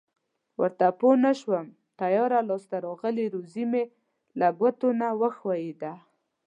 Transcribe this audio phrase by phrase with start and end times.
[0.59, 1.65] ورته پوه نشوم
[1.99, 3.83] تیاره لاس ته راغلې روزي مې
[4.39, 5.93] له ګوتو نه و ښویېده.